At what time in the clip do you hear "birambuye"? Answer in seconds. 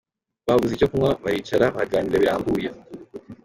2.23-2.69